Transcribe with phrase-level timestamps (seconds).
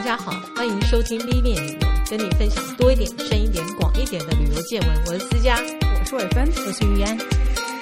[0.00, 5.04] 大家好，欢迎收听 B 面旅游，跟你分享多一点、深一点、广一点的旅游见闻。
[5.06, 7.14] 我是思佳，我是伟芬，我是于安。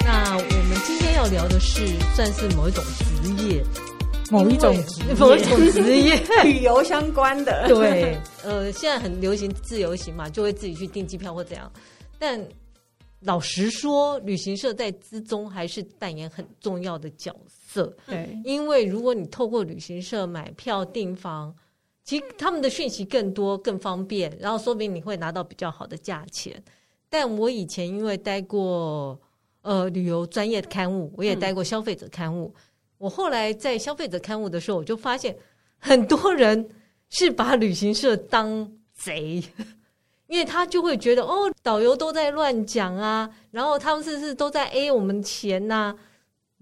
[0.01, 3.63] 那我们今天要聊的是，算是某一种职业，
[4.29, 7.69] 某一种职业，某一种职业，旅游相关的。
[7.69, 11.71] 对，呃，现在很流行自由行嘛，就会自己去订机票或怎样。
[12.17, 12.37] 但
[13.21, 17.95] 老实说，旅行社在之中还是扮演很重要的角色。
[18.05, 21.55] 对，因为如果你透过旅行社买票订房，
[22.09, 26.59] 其实他们的讯息更多、更方便，然后说明你会拿到比较好的价钱。
[27.07, 29.15] 但我以前因为待过
[29.61, 32.51] 呃旅游专业的刊物，我也待过消费者刊物。
[32.97, 35.37] 我后来在消费者刊物的时候，我就发现
[35.77, 36.67] 很多人
[37.09, 39.43] 是把旅行社当贼，
[40.25, 45.95] 因为他就会觉得哦，导游都在乱讲啊，然后他们是不是都在 A 我们钱呐、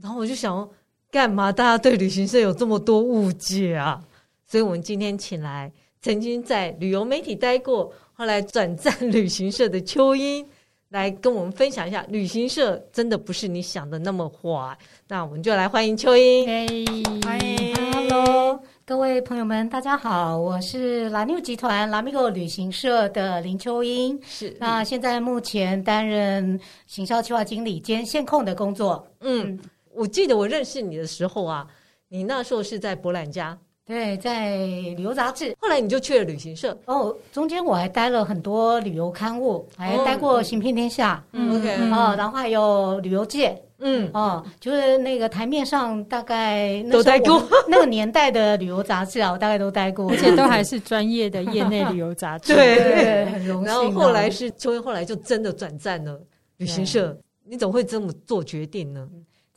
[0.01, 0.69] 然后我就想，
[1.09, 4.03] 干嘛大家对旅行社有这么多误解啊？
[4.47, 5.69] 所以我们今天请来
[6.01, 10.47] 曾经在旅游媒体待过，后来转战旅行社的秋英，
[10.87, 14.77] 来跟我们分享一下，旅行社真的不是你想的那么坏。
[15.09, 16.47] 那我们就来欢迎秋英。
[16.47, 24.17] Hey, 欢迎，Hello，各位朋友们，大家好，我是 Lamigo 集团 Lamigo 旅行社的林秋英。
[24.23, 29.05] 是，那现在目前担任行销企划经理兼线控的工作。
[29.19, 29.59] 嗯，
[29.93, 31.67] 我记得我认识你的时候啊，
[32.07, 33.57] 你那时候是在博览家。
[33.87, 36.77] 对，在旅游杂志，后来你就去了旅行社。
[36.85, 37.15] 哦。
[37.31, 47.41] 中间我还待了很多旅游刊物，还待过《行骗天下》嗯，OK，哦，然后还有旅游界，嗯，哦，就是那个台面上大概都待过。
[47.69, 53.65] 那个年代的旅游杂志啊，我大概都待过，而且都还是专业的业内旅游杂志，对，对，很荣幸。
[53.65, 56.19] 然后后来是秋英，后来就真的转战了
[56.57, 59.07] 旅行社，你怎么会这么做决定呢？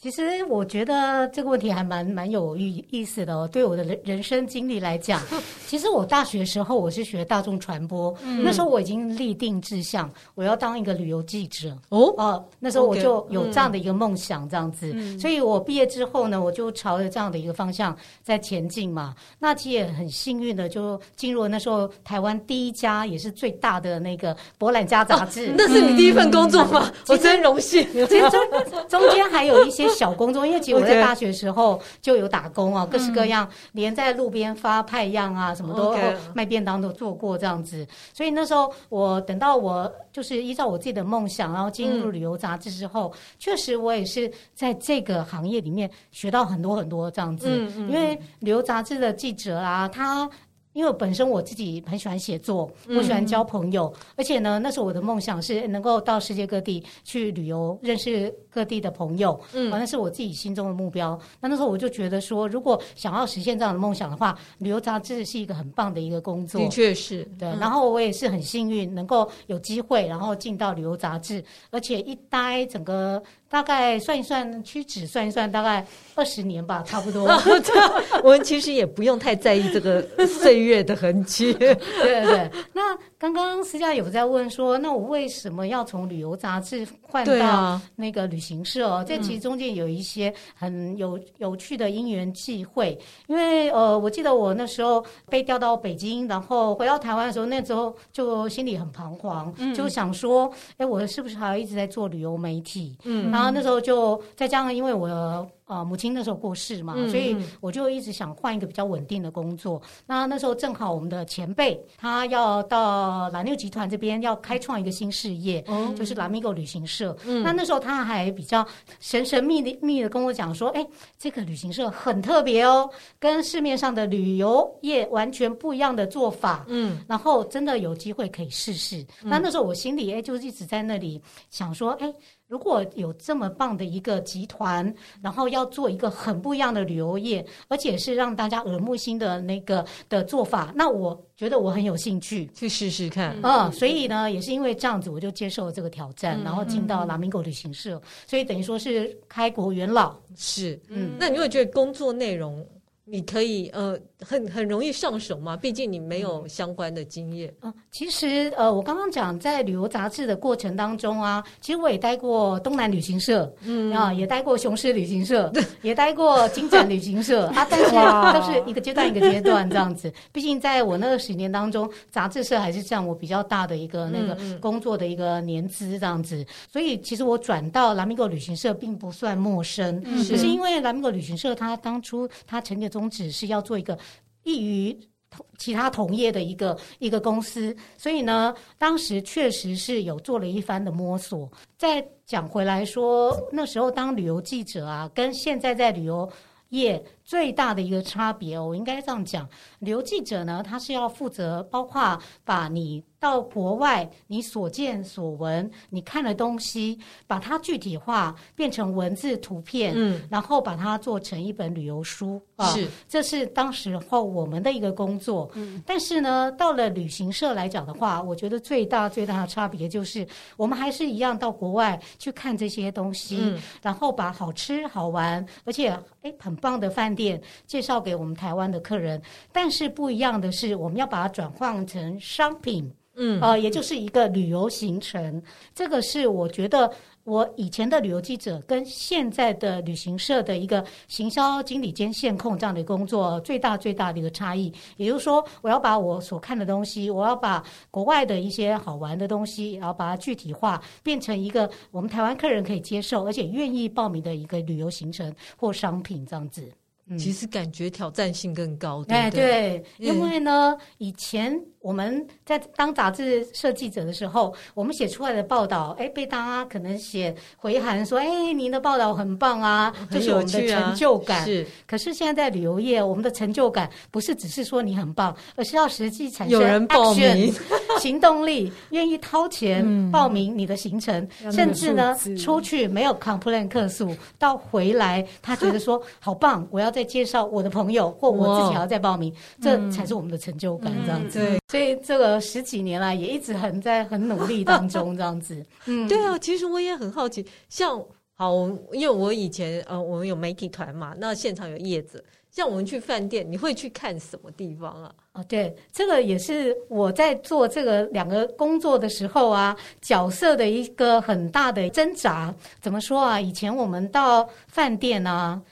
[0.03, 3.47] 其实我觉得这个问题还蛮蛮有意意思的哦。
[3.53, 5.21] 对我的人人生经历来讲，
[5.69, 12.15] 其实我大学时候我是学大众传播，嗯、那时候我已经立定志向，我要当一个旅游记者哦。
[12.17, 14.91] 哦，那时候我就有这样的一个梦想，这样子。
[14.95, 19.15] 嗯、所以我毕业之后呢，我就朝着这样的一个方向在前进嘛。
[19.39, 25.49] 那其实也很幸运的，就进入了那时候台湾第一家也是最大的那个博览家杂志。
[25.53, 26.89] 哦、那是你第一份工作吗？
[26.89, 27.87] 嗯、我真荣幸。
[27.93, 28.41] 其实中
[28.89, 29.90] 中间还有一些。
[29.95, 35.95] 小工作，因为其实我 在大学时候就有打工啊，各式各样，连在路边发派样啊，什么都
[36.35, 37.87] 卖便当都做过这样子。
[38.13, 47.49] 所以那时候我等到我就是依照我自己的梦想，然后进入旅游杂志之后，确实我也是在这个行业里面学到很多很多这样子。
[47.89, 50.29] 因为旅游杂志的记者啊，他。
[50.73, 61.19] 因为本身我自己很喜欢写作，我喜欢交朋友，嗯、而且呢，那时候我的梦想是能够到世界各地去旅游，认识各地的朋友，嗯，那是我自己心中的目标。
[61.41, 67.49] 那那时候我就觉得说，如果想要实现这样的梦想的话，旅游杂志是一个很棒的一个工作，的确是对。
[67.59, 73.21] 然后我也是很幸运，能够有机会，然后进到旅游杂志，而且一待整个。
[73.51, 77.29] 大概算一算屈指算一算，大概二十年吧，差不多。
[78.23, 81.53] 我们其实也不用太在意这个岁月的痕迹。
[81.55, 82.51] 对对对。
[82.73, 88.89] 那刚刚私下有在问说，那我为什么要从旅游杂志换到那个旅行社？
[88.89, 92.99] 啊、这其实中间有一些很有有趣的因缘际会。
[93.27, 102.97] 因为呃，我记得我那时候被调到北京，然后回到台湾的时候，那时候就心里很彷徨，嗯、就想说，哎，我是不是还要一直在做旅游媒体？
[103.05, 103.31] 嗯。
[103.31, 105.49] 然后那时候就再加上，因为我。
[105.71, 109.81] 啊，母亲那时候过世嘛，嗯、所以我就一直想换一个比较稳定的工作。
[110.05, 117.17] 那那时候正好我们的前辈他要到 Lamigo 集团这边要开创一个新事业，嗯、就是 Lamigo 旅行社。
[117.25, 118.67] 嗯、那那时候他还比较
[118.99, 120.85] 神神秘秘的跟我讲说，哎，
[121.17, 126.65] 这个旅行社很特别哦，跟市面上的旅游业完全不一样的做法。
[126.67, 129.03] 嗯，然后真的有机会可以试试。
[129.23, 132.13] 嗯、那那时候我心里哎就一直在那里想说，哎。
[132.51, 134.93] 如果有这么棒的一个集团，
[135.23, 143.39] 然后要做一个很不一样的旅游业，而且是让大家耳目新的那个的做法，那我觉得我很有兴趣去试试看。
[143.45, 150.17] 嗯，所以呢，也是因为这样子，我就接受了这个挑战，嗯、然后进到 Lamigo 旅行社，所以等于说是开国元老。
[150.37, 152.67] 是，嗯，那你会觉得工作内容？
[153.11, 155.57] 你可以呃很很容易上手嘛？
[155.57, 157.53] 毕竟你没有相关的经验。
[157.63, 165.53] 嗯，其实呃，我刚刚讲在旅游杂志的过程当中啊，其实我也待过东南旅行社，嗯啊，也待过雄狮旅行社，
[165.83, 167.91] 也待过金展旅行社 啊，但是
[168.39, 170.13] 都是一个阶段一个阶段这样子。
[170.31, 176.47] 毕竟在我那个十年当中，杂志社还是占我比较大的一个那个工作的一个年资这样子。
[176.71, 183.99] 所以其实我转到 Lamigo 旅行社并不算陌生，只是因为 Lamigo 旅行社它当初它成立的宗旨是要做一个
[184.43, 184.93] 易于
[185.31, 191.51] 同其他同业的一个一个公司，所以呢，当时确实是有做了一番的摸索。
[191.79, 196.31] 再讲回来说，那时候当旅游记者啊，跟现在在旅游
[196.69, 199.49] 业最大的一个差别，我应该这样讲，
[199.79, 203.03] 旅游记者呢，他是要负责，包括把你。
[203.21, 212.69] 到国外，你所见所闻，你看的东西，把它具体化，变成文字、图片，嗯，然后把它做成一本旅游书啊。
[212.69, 215.51] 是，这是当时候我们的一个工作。
[215.55, 220.27] 嗯，但是呢，到了旅行社来讲的话，我觉得最大最大的差别就是，
[220.57, 225.91] 我们还是一样到国外去看这些东西，嗯，然后把好吃好玩，而且
[226.23, 229.21] 诶很棒的饭店介绍给我们台湾的客人。
[229.53, 232.91] 但是不一样的是，我们要把它转换成商品。
[233.23, 235.43] 嗯，呃，也就是一个旅游行程，
[235.75, 236.91] 这个是我觉得
[237.25, 244.73] 我以前的旅游记者跟现在的旅行社的一个行销经理兼线控这样的工作最大最大的一个差异。
[244.97, 256.73] 也就是说，我要把我所看的东西，我要把国外的一些好玩的东西，然后把它具体化，变成一个我们台湾客人可以接受而且愿意报名的一个旅游行程或商品这样子。
[257.11, 259.43] 嗯，其实感觉挑战性更高，对不对？
[259.43, 261.61] 哎，对，因为呢，以前。
[261.83, 271.43] 我们在当杂志设计者的时候，我们写出来的报道，哎，被大家可能写回函说，哎，您的报道很棒啊，这是我们的成就感。
[271.43, 271.67] 是。
[271.87, 277.51] 可是现在在旅游业，我们的成就感不是只是说你很棒，而是要实际产生有人报名
[277.99, 291.39] 行动力，愿意掏钱报名你的行程，甚至呢，出去没有 complain 客诉，到回来他觉得说 好棒，我要再介绍我的朋友，或我自己还要再报名，这才是我们的成就感，这样子。
[291.39, 291.59] 对。
[291.71, 298.05] 所以这个十几年来也一直很在很努力当中这样子， 嗯，对啊，其实我也很好奇，像
[298.35, 298.53] 好，
[298.93, 305.15] 因为我以前呃，我们有媒体团嘛，那现场有叶子，像我们去饭店，你会去看什么地方啊？
[305.35, 312.53] 哦，对，这个也是我在做这个两个工作的时候啊，角色的一个很大的挣扎。
[312.81, 313.41] 怎么说啊？
[313.41, 315.63] 以前我们到饭店啊。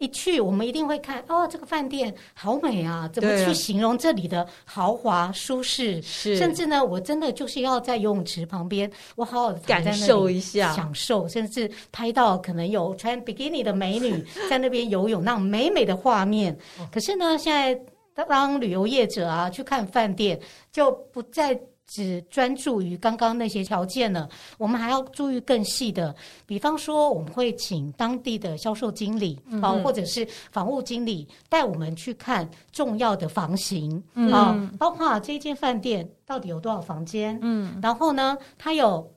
[0.00, 3.08] 一去，我们一定会看哦，这个饭店好美啊！
[3.12, 6.00] 怎么去形容这里的豪华舒适？
[6.00, 16.58] 是，甚至呢，我真的就是要在游泳池旁边，我好好的感受一下，享受，甚至拍到可能有穿比基尼的美女 在那边游泳，那种美美的画面。
[16.90, 17.78] 可是呢，现在
[18.24, 20.40] 当旅游业者啊，去看饭店
[20.72, 21.60] 就不再。
[21.90, 24.28] 只专注于刚刚那些条件呢，
[24.58, 26.14] 我们还要注意更细的。
[26.46, 34.00] 比方说，我们会请当地的销售经理啊，或者是房务经理带我们去看重要的房型
[34.32, 39.12] 啊，包括这间饭店到底有多少房间，嗯，然后呢，它有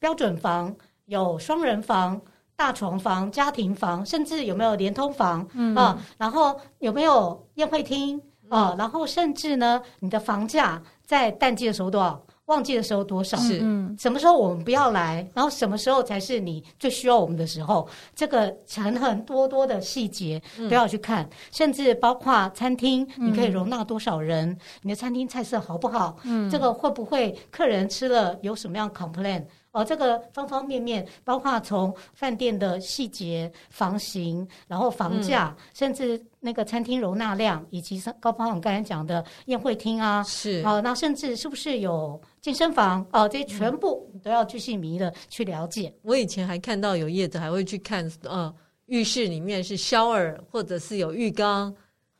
[0.00, 0.74] 标准房、
[1.04, 2.20] 有双人房、
[2.56, 5.46] 大床房、家庭房，甚至有没有连通房
[5.76, 5.96] 啊？
[6.18, 8.74] 然后有没有宴会厅啊？
[8.78, 10.82] 然后甚至呢，你的房价。
[11.06, 12.20] 在淡季的时候多少？
[12.46, 13.36] 旺季的时候多少？
[13.36, 13.60] 是，
[13.96, 15.24] 什么时候我们不要来？
[15.34, 17.86] 然后什么时候才是你最需要我们的时候？
[18.12, 24.58] 这个很很多多的细节都要去看，甚至包括餐厅，你可以容纳多少人？
[24.82, 26.16] 你的餐厅菜色好不好？
[26.24, 29.44] 嗯，这个会不会客人吃了有什么样 complain？
[29.76, 43.06] 哦，这个方方面面，包括从饭店的细节、房型，然后房价，嗯、甚至那个餐厅容纳量，以及高方我刚才讲的宴会厅啊，是，啊、哦，那甚至是不是有健身房？
[43.12, 45.92] 哦，这些全部都要巨细靡遗的去了解。
[46.00, 48.50] 我以前还看到有业者还会去看，呃，
[48.86, 51.74] 浴室里面是 shower 或者是有浴缸。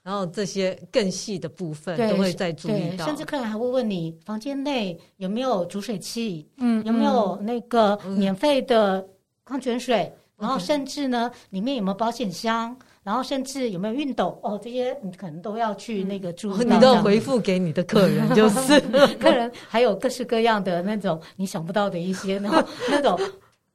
[0.06, 9.04] 然后这些更细的部分都会再注意到，甚至客人还会问你房间内有没有煮水器，嗯，有没有那个免费的
[9.42, 10.04] 矿泉水，
[10.38, 16.76] 嗯、然后甚至呢里面有没有保险箱，然后甚至有没有熨斗哦，这些你可能都要去那个注意到。
[16.76, 18.80] 你都要回复给你的客人，就是
[19.18, 23.18] 客人还有各式各样的那种你想不到的一些那种那 种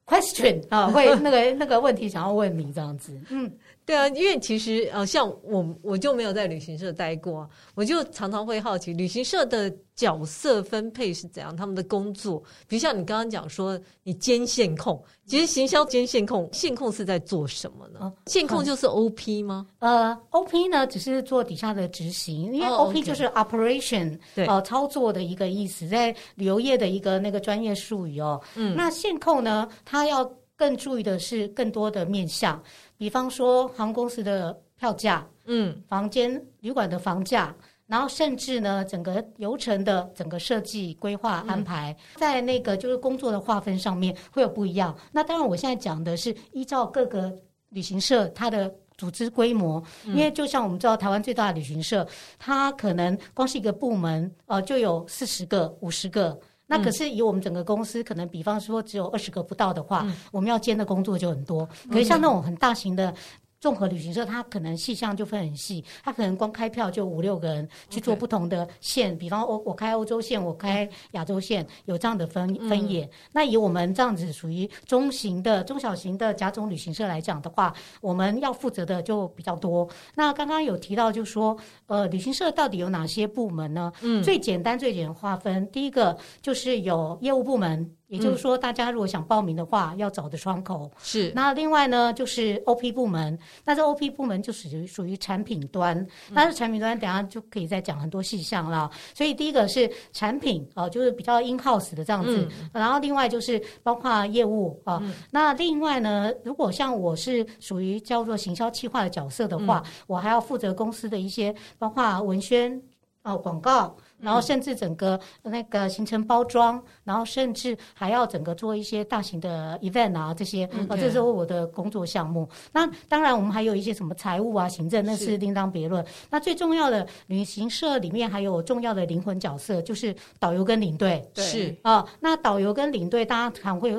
[0.06, 3.52] question 啊，会那个那个问题想要问你这样子，嗯。
[3.86, 18.00] 对啊，因为其实呃，像我我就没有在旅行社待过，我就常常会好奇旅行社的角色分配是怎样，他们的工作，比如像你刚刚讲说你兼线控，其实行销兼线控，线控是在做什么呢？
[18.02, 19.66] 哦、线控就是 OP 吗？
[19.80, 28.42] 呃，OP 呢只是做底下的执行，因为 OP 就是 operation，呃，操作的一个意思，在旅游业的一个那个专业术语哦。
[28.56, 30.24] 嗯，那线控呢，它要
[30.56, 32.62] 更注意的是更多的面向。
[33.02, 37.52] 比方说，航空公司的票价，嗯，房间旅馆的房价，
[37.88, 44.96] 然后甚至呢，整个流程的整个设计规划安排，嗯、在那个就是工作的划分上面会有不一样。
[45.12, 47.36] 那当然，我现在讲的是依照各个
[47.70, 56.40] 旅行社它的组织规模，因为就像我们知道，台湾最大的旅行社，它可能光是一个部门，呃，就有四十个、五十个。
[56.72, 61.68] 那可是以我们整个公司，可能比方说只有二十个不到的话，我们要兼的工作就很多。
[61.92, 63.14] 可是像那种很大型的。
[63.62, 73.06] 综合旅行社，它可能细项就分很细，它可能光开票就五六个人去做不同的线.比方欧我开欧洲线，我开亚洲线，有这样的分分野。
[73.06, 79.88] 嗯、那以我们这样子属于中型的、中小型的甲种旅行社来讲的话，我们要负责的就比较多。
[80.16, 83.94] 那刚刚有提到，就说，呃，旅行社到底有哪些部门呢？
[84.02, 87.96] 嗯，最简单、最简单划分，第一个就是有业务部门。
[88.12, 91.32] 也就是说，大家如果想报名的话，要找的窗口是。
[91.34, 93.40] 那另外呢，就是 OP 部门。
[93.64, 96.06] 那这 OP 部门就属于属于产品端。
[96.36, 98.92] 但是产品端，等下就可以再讲很多细项了。
[99.16, 102.46] 所以第一个是产品啊，就是比较 in house 的这样子。
[102.74, 105.02] 然后另外就是包括业务啊。
[105.32, 112.82] 那另外呢，如果像我是属于叫做行销企划的角色的话，我还要负责公司的一些包括文宣
[113.22, 113.96] 啊、广告。
[114.22, 122.48] 然后甚至整个那个行程包装，然后甚至还要整个做一些大型的 event 啊，这些啊，这是我的工作项目。
[122.72, 126.06] 那当然，我们还有一些什么财务啊、行政，那是另当别论。
[126.30, 131.28] 那最重要的旅行社里面还有重要的灵魂角色，就是导游跟领队。
[131.36, 133.94] 是啊，那导游跟领队大家常会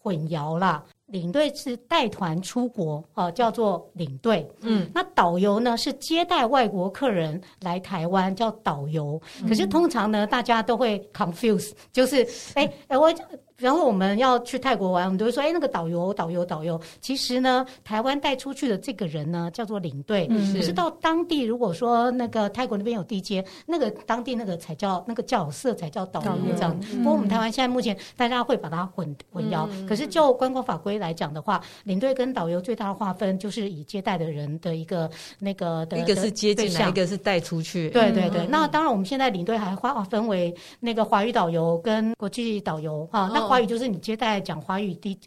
[0.00, 0.84] 混淆啦。
[1.06, 4.48] 领队是带团出国，啊，叫做领队。
[4.60, 9.20] 嗯，那导游呢是接待外国客人来台湾，叫导游。
[9.48, 13.12] 可是通常呢，大家都会 confuse，就是哎哎、我。
[13.58, 20.26] 然后我们要去泰国玩，我们都会说：“哎，那个导游，导游，导游。”其实呢，台湾带出去的这个人呢，叫做领队。
[20.30, 26.78] 嗯，可是到当地，如果说那个泰国那边有地接，那个当地那个才叫那个角色才叫导游这样。
[26.98, 29.68] 不过我们台湾现在目前大家会把它混混淆。
[29.86, 35.98] 可是就观光法规来讲的话，领队跟导游最大的划分就是以接待的人的一个那个的。
[35.98, 37.88] 一个是接进来，一个是带出去。
[37.90, 38.46] 对对对。
[38.46, 43.30] 那当然，我们现在领队还划分为那个华语导游跟国际导游啊。
[43.32, 45.18] 那华语就是你接待讲华语地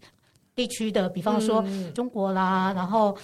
[0.56, 3.18] 地区的，比方说中国啦，嗯、然后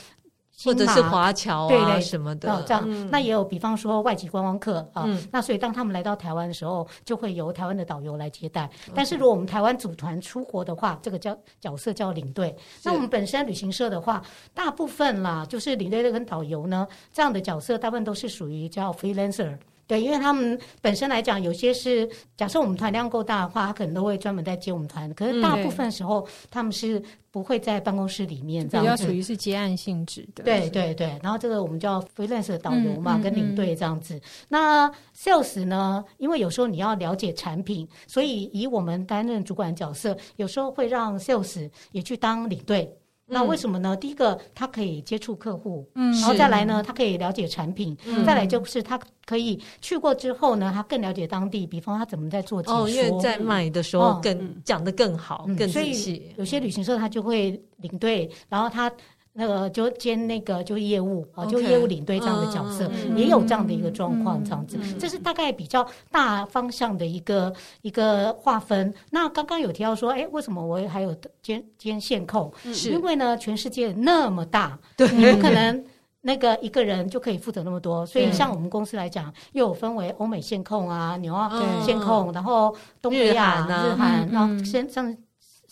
[0.63, 8.69] 或者是华侨啊什么的，哦、这样、嗯、那也有比方说外籍观光客啊，嗯、那所以当他们来到台湾的时候，就会由台湾的导游来接待。
[8.87, 12.55] 嗯、但是如果我们台湾组团出国的话，这个叫角色叫领队。
[12.83, 14.23] 那我们本身旅行社的话，
[14.53, 19.57] 大部分啦就是领队跟导游呢这样的角色，大部分都是属于叫 freelancer。
[19.87, 25.13] 对，因为他们本身来讲，有些是假设我们团量够大的话，他可能都会专门在接我们团。
[25.13, 30.43] 可是大部分时候，他们是不会在办公室里面这样子，比较属于是接案性质的。
[30.43, 34.19] 对对对，然后这个我们叫 freelance 的导游嘛，嗯、跟领队这样子。
[34.47, 36.03] 那 sales 呢？
[36.17, 42.91] 因为有时候你要了解产品，所以以我们担任主管角色，有时候会让 sales 也去当领队。
[43.27, 43.95] 那为什么呢？
[43.97, 56.31] 第一个，他可以接触客户，嗯，然后再来呢，他可以了解产品，嗯，再来就是他可以去过之后呢，他更了解当地，比方他怎么在做解说，哦，因为在卖的时候更讲得更好，更仔细。
[56.37, 58.91] 有些旅行社他就会领队，然后他。
[59.37, 68.93] 那个就兼那个就业务啊，就业务领队这样的角色，也有这样的一个状况，这样子，这是大概比较大方向的一个一个划分。
[69.11, 72.49] 那刚刚有提到说，哎，为什么我还有兼兼线控？
[72.73, 75.83] 是因为呢，全世界那么大，对，你不可能
[76.21, 78.05] 那个一个人就可以负责那么多。
[78.05, 81.49] 所以像我们公司来讲，又有分为欧美线控啊，纽澳
[81.81, 85.13] 线控，然后东北亚、日韩，然后先上。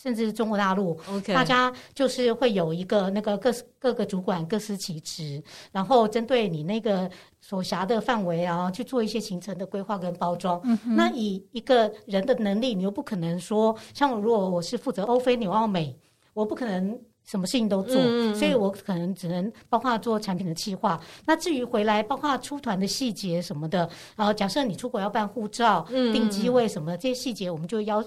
[0.03, 1.33] 甚至是中国大陆，Okay.
[1.33, 5.41] 大家就是会有一个那个各各个主管各司其职，
[5.71, 10.59] 然后针对你那个所辖的范围啊，去做一些行程的规划跟包装。
[10.65, 15.97] 嗯、那以一个人的能力，你又不可能说，像我如果我是负责欧非纽澳美，
[16.33, 20.99] 我不可能什么事情都做，嗯、所以我可能只能包括做产品的计划。
[21.25, 28.03] 那至于回来包括出团的细节什么的，然后假设你出国要办护照、嗯、订机位什么这些细节，我们就要。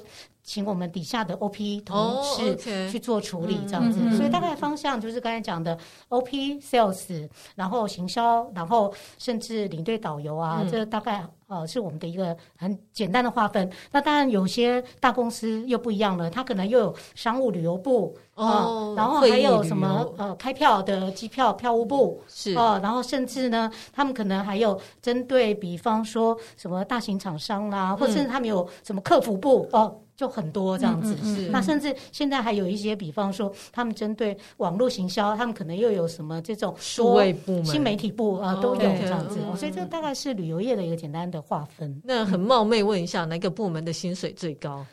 [0.46, 2.56] 请我们底下的 OP 同事
[2.88, 5.76] 去做处理，这样子，所以大概方向就是刚才讲的
[6.08, 13.68] OP Sales，然后行销，然后甚至领队导游啊，这大概呃是我们的一个很简单的划分。
[13.90, 22.54] 那当然有些大公司又不一样了，它可能又有商务旅游部哦，然后还有什么呃开票的机票票务部是。
[22.54, 30.00] 哦，然后甚至呢，他们可能还有针对比方说什么大型厂商啦，或者甚至他们有什么客服部哦。
[30.16, 39.38] 就很多这样子，嗯嗯、那甚至现在还有一些，比方说他们针对网络行销，他们可能又有什么这种数位部门、新媒体部啊，都有这样子。
[39.56, 42.00] 所以这大概是旅游业的一个简单的划分。
[42.02, 44.84] 那很冒昧问一下，哪个部门的薪水最高？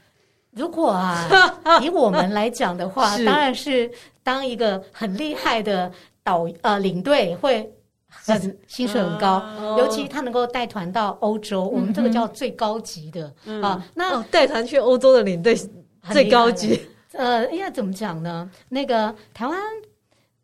[0.51, 1.27] 如果啊，
[1.81, 3.89] 以我们来讲的话，是当然是
[4.21, 5.91] 当一个很厉害的
[6.23, 7.67] 导呃领队会
[8.25, 13.85] 很薪水很高，啊、尤其他能够带团到欧洲，嗯、我们这个叫最高级的、嗯、啊。
[13.93, 15.55] 那带团、哦、去欧洲的领队
[16.11, 16.79] 最高级。
[17.13, 18.49] 呃，应该怎么讲呢？
[18.69, 19.59] 那个台湾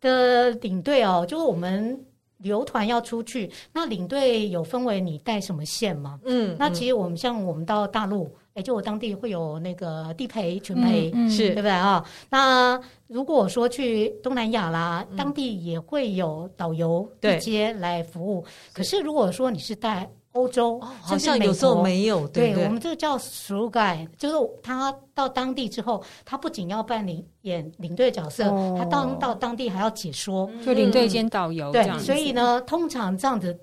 [0.01, 1.99] 的领队哦，就是我们
[2.37, 6.19] 旅游团要出去，那领队有分为你带什么线吗？
[6.25, 8.29] 嗯，那其实我们像我们到大陆。
[8.63, 12.03] 就我当地会有那个地陪、全陪，嗯嗯、是对不对啊？
[12.29, 12.77] 那
[13.07, 18.43] 如果说去东南亚啦，嗯、当地也会有导游对接来服务。
[18.73, 22.27] 可是如果说你是带欧洲，哦、好像有时候没有。
[22.27, 31.71] 对，对我们这个叫 through guide，就是他到当地之后，他不仅要扮演演领队角色，哦、他到到当地还要解说，就领队兼导游。
[31.71, 33.57] 对，所以呢，通常这样子。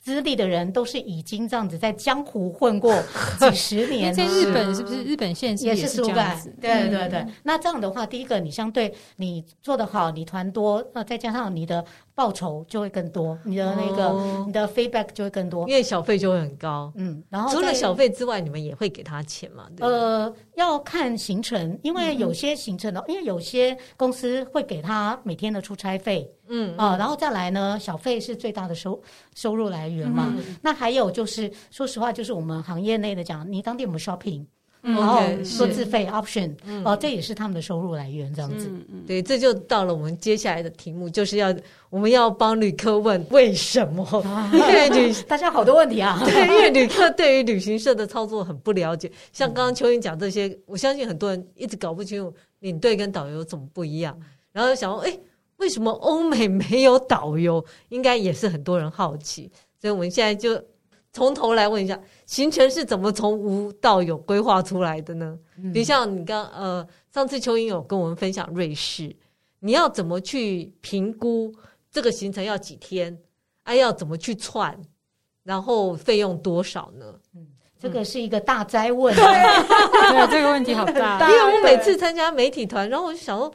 [0.00, 2.92] 资历的人都是已经这样子在江湖混过
[3.38, 4.12] 几十年。
[4.12, 6.52] 在日本是不是日本现在也是这样子？
[6.60, 7.24] 对对对。
[7.42, 11.84] 那这样的话，第一个你相对你做得好，你团多，那再加上你的。
[12.12, 16.92] 报酬就会更多，你的那个、哦、你的 feedback 就会更多，因为小费就会很高。
[16.96, 19.64] 嗯，然后除了小费之外，你们也会给他钱吗？
[19.74, 29.00] 对对呃，要看行程，因为有些行程呢，嗯、因为有些公司会给他每天的出差费，嗯啊、呃，然后再来呢，小费是最大的收
[29.34, 30.34] 收入来源嘛。
[30.36, 34.44] 嗯、那还有就是，说实话，就是我们行业内的讲，你当地有 shopping？
[34.82, 36.50] 然后说自费 option，
[36.86, 38.72] 哦，这也是他们的收入来源，这样子。
[39.06, 41.54] 对，这就到了我们接下来的题目，就是要
[41.90, 44.08] 我们要帮旅客问为什么？
[44.54, 46.18] 因为旅 大家好多问题啊。
[46.24, 54.18] 对，因为旅客对于旅行社的操作很不了解，像刚刚秋云讲这些，我相信很多人一直搞不清楚领队跟导游怎么不一样。
[54.50, 55.14] 然后想说，哎，
[55.60, 57.64] 为什么欧美没有导游？
[57.90, 59.48] 应该也是很多人好奇。
[59.80, 60.60] 所以我们现在就。
[61.12, 65.36] 从头来问一下，行程是怎么从无到有规划出来的呢？
[65.56, 69.12] 嗯、比如像你刚呃，上次蚯蚓有跟我们分享瑞士，
[69.58, 71.52] 你要怎么去评估
[71.90, 73.12] 这个行程要几天？
[73.64, 74.80] 哎、啊，要怎么去串？
[75.42, 77.06] 然后费用多少呢？
[77.34, 77.44] 嗯，
[77.76, 79.24] 这个是一个大哉问，对，
[80.14, 81.18] 对，这个问题好大。
[81.28, 83.52] 因为我每次参加媒体团，然后我就想说。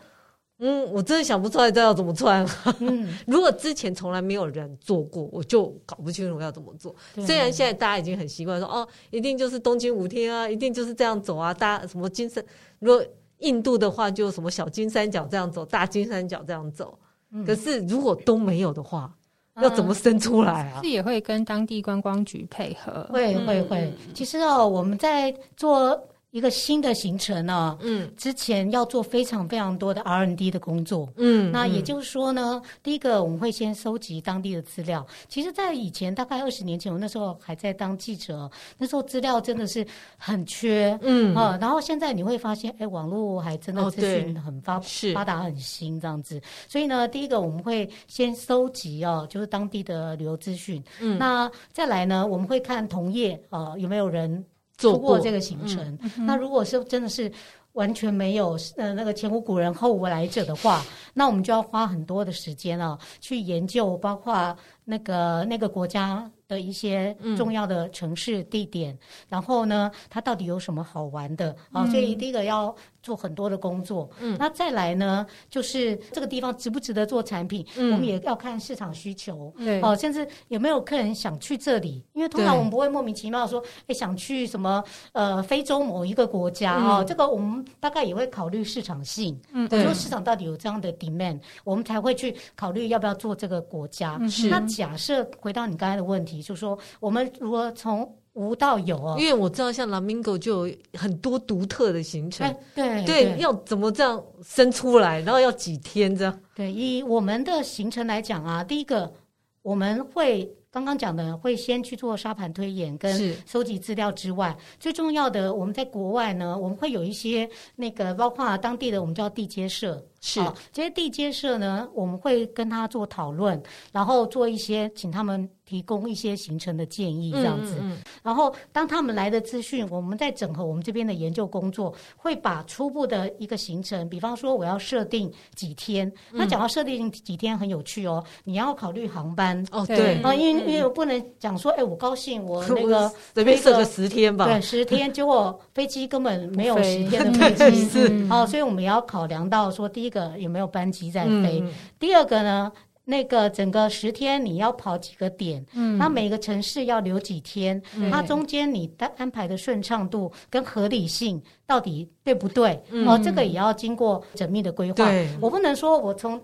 [0.60, 2.48] 嗯，我真的想不出来这要怎么穿。
[2.80, 6.96] 嗯， 如果之前从来没有人做过，我就搞不清楚要怎么做。
[7.14, 11.54] 对虽然现在大家已经很习惯说，哦，一定就是东京五天啊，一定就是这样走啊。
[11.54, 12.42] 大家什么金山，
[12.80, 13.04] 如果
[13.40, 16.98] 印度的话，就什么小金三角这样走，大金三角这样走。
[17.32, 19.14] 嗯，可是如果都没有的话，
[19.62, 20.80] 要怎么生出来啊？
[20.82, 23.06] 是也会跟当地观光局配合。
[23.12, 23.94] 会会会。
[24.14, 26.02] 其实哦，我们在做。
[26.36, 35.08] 一个新的行程呢，嗯，之前要做非常非常多的 R N D 的工作，嗯，那也就是说呢，嗯、第一个我们会先收集当地的资料。
[35.30, 41.34] 其实，在以前大概二十年前，我那时候还在当记者，那时候资料真的是很缺，嗯。
[41.34, 44.82] 啊，然后现在你会发现，哎，网络还真的资讯很发、哦、
[45.14, 46.42] 发达很新这样子。
[46.68, 54.44] 所以呢，第一个我们会先收集哦，就是当地的旅游资讯，嗯，那再来呢，我们会看同业啊、呃、有没有人。
[54.78, 57.32] 做过这个行程，嗯、那如果是真的是
[57.74, 60.84] 完全没有呃那个前无古人后无来者的话，
[61.14, 71.56] 那我们就要花很多的时间啊，去研究，包括那个那个国家的一些重要的城市地点，嗯、然后呢，它到底有什么好玩的？
[71.72, 71.86] 啊？
[71.88, 72.76] 所以第一个要。
[73.06, 94.20] 做很多的工作，嗯，那再来呢，就是这个地方值不值得做产品，嗯，我们也要看市场需求，对，哦，甚至有没有客人想去这里，因为通常我们不会莫名其妙说，哎，想去什么呃非洲某一个国家哦，这个我们大概也会考虑市场性，嗯，对，说市场到底有这样的 demand，我们才会去考虑要不要做这个国家。
[94.28, 103.38] 是，那假设回到你刚才的问题，就是说我们如果从无到有哦，因为我知道像 Lamingo 就有很多独特的行程，哎、对对，对。
[103.38, 106.40] 要怎么这样生出来，然后要几天这样？
[106.54, 109.14] 对，以我们的行程来讲啊，第一个
[109.62, 120.06] 我们会刚刚讲的，会先去做沙盘推演跟收集资料之外，最重要的，我们在国外呢，我们会有一些那个包括当地的我们叫地接社。
[120.20, 120.42] 是，
[120.74, 123.62] 这些地接社呢，我们会跟他做讨论，
[123.92, 127.76] 然后做一些，请他们提供一些行程的建议，这样子。
[127.76, 136.08] 嗯嗯嗯、然后当他们来的资讯，我们再整合我们这边的研究工作，会把初步的一个行程，比方说我要设定几天。
[136.32, 150.26] 嗯、那讲到设定几天很有趣哦，你要考虑航班哦，对啊，因为因为我不能讲说，哎，我高兴我 那个随便设个十天吧，对，十天，结果飞机根本没有十天的飞机， 是哦，所以我们也要考量到说第一个。
[150.38, 151.60] 有没有班机在飞？
[151.64, 152.72] 嗯、第二个呢，
[153.04, 155.66] 那个整个十天你要跑几个点？
[155.74, 157.82] 嗯，那每个城市要留几天？
[157.96, 162.80] 嗯、它中间你的安排的顺畅度跟合理性到底对不对？
[162.92, 164.96] 嗯、哦，这个也要经过缜密的规划。
[165.06, 166.40] 对我不能说我从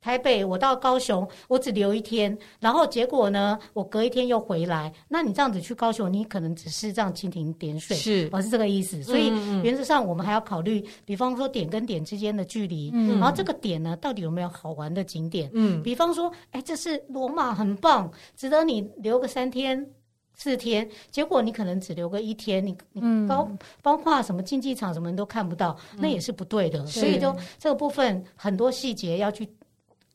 [0.00, 4.90] 台北，我到高雄，我只留一天，然后结果呢，我隔一天又回来。
[5.08, 9.02] 那你这样子去高雄，你可能只是这样蜻蜓点水，是，我是这个意思。
[9.02, 9.28] 所以
[9.62, 15.50] 原则上，我们还要考虑，比方说点跟点之间的距离，嗯，然后这个点呢，到底有没有好玩的景点？
[15.52, 19.86] 嗯，比方说，哎，这是罗马，很棒，值得你留个三天
[20.34, 20.88] 四天。
[21.10, 23.46] 结果你可能只留个一天，你你包
[23.82, 26.86] 包括什么竞技场什么你都看不到，那也是不对的。
[26.86, 29.46] 所以就这个部分很多细节要去。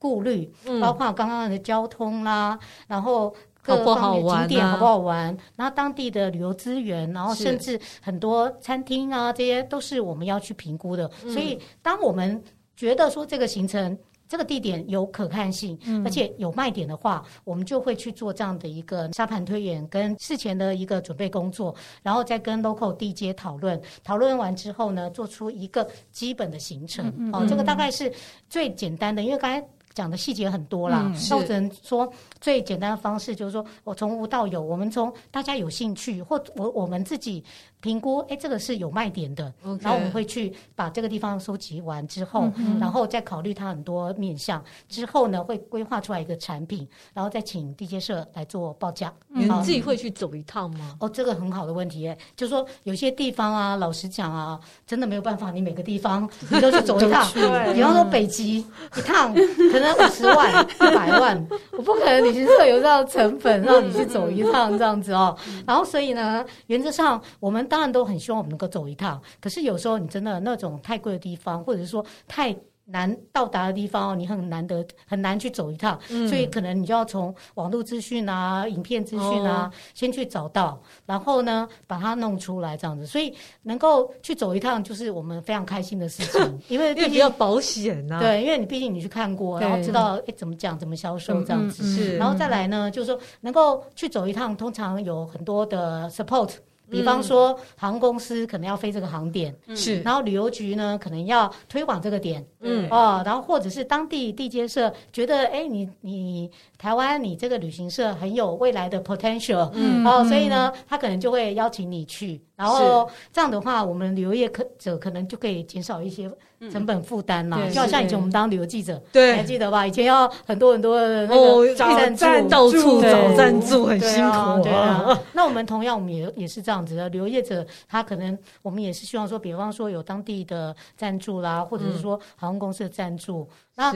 [0.05, 0.47] 顾虑，
[0.79, 11.09] 包括刚刚的交通啦，然后各方面景点好不好玩，然后当地的旅游资源，然后甚至很多餐厅啊，这些都是我们要去评估的。
[11.21, 12.39] 所以，当我们
[12.75, 13.97] 觉得说这个行程、
[14.29, 23.81] 这个地点有可看性，而且有卖点的话，我们就会去做这样的一个沙盘推演跟事前的一个准备工作，然后再跟 local 地接讨论。
[24.03, 27.11] 讨论完之后呢，做出一个基本的行程。
[27.33, 28.11] 哦，这个大概是
[28.47, 29.67] 最简单的，因为刚才。
[29.95, 37.41] 讲的细节很多啦，那我只能说最简单的方式就是说，我从无到有，我们从大家有兴趣，或我我们自己
[37.85, 49.13] 评估，哎，这个是有卖点的.然后我们会去把这个地方收集完之后，嗯、然后再考虑它很多面向，之后呢会规划出来一个产品，然后再请地接社来做报价。
[49.27, 50.97] 你自己会去走一趟吗？
[50.99, 59.95] 哦，这个很好的问题，就是说有些地方啊，老实讲啊，真的没有办法，你每个地方 你都去走一趟，对，比方说北极一趟可能。
[59.95, 65.33] 五十万、 一百万，我不可能旅行社有这样的成本让你去走一趟这样子哦。
[65.65, 69.21] 然后，所以呢，原则上我们当然都很希望我们能够走一趟。
[69.41, 72.55] 可是有时候你真的那种太贵的地方，或者是说太。
[72.87, 83.03] 难到达的地方，你很难得很难去走一趟，嗯、所以可能你就要从网络资讯啊、影片资讯啊，哦、先去找到，然后呢把它弄出来这样子。
[83.03, 83.33] 所以
[83.63, 88.19] 能够去走一趟，就是我们非常开心的事情， 因为毕竟比较保险啊。
[88.19, 91.81] 对，因为你毕竟你去看过，然后知道哎怎么讲、怎么销售这样子。
[91.81, 96.51] 嗯嗯、是，然后再来呢，就是说能够去走一趟，通常有很多的 support。
[96.89, 112.41] 比方说，航空公司可能要飞这个航点，是，然后旅游局呢可能要推广这个点，嗯，哦，然后或者是当地地接社觉得，哎，你你台湾你这个旅行社很有未来的 potential，嗯，哦，所以呢，他可能就会邀请你去。
[112.55, 116.31] 然后这样的话，我们旅游业可者可能就可以减少一些
[116.71, 117.59] 成本负担啦。
[117.69, 119.85] 就好像以前我们当旅游记者，对，还记得吧？
[119.85, 124.63] 以前要很多很多的那个找赞助，到处找赞助，很辛苦。
[124.63, 127.09] 对啊，那我们同样，我们也也是这样子的。
[127.09, 133.93] 旅游业者他可能，我们也是希望说，比方说有当地的赞助啦，或者是说航空公司的赞助，那。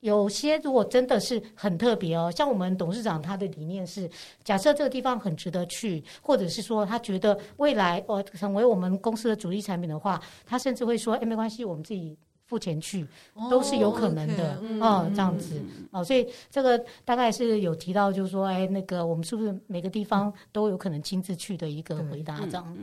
[0.00, 4.08] 有些如果真的是很特别哦，像我们董事长他的理念是，
[4.42, 13.06] 假设这个地方很值得去，或者是说他觉得未来哦成为我们公司的主力产品的话，他甚至会说，哎，没关系，我们自己付钱去，
[13.50, 14.58] 都是有可能的。
[14.80, 15.60] 哦，这样子。
[15.90, 22.40] 哦，所以这个大概是有提到，就是说，哎，那个我们是不是每个地方都有可能亲自去的一个回答？
[22.46, 22.76] 这样。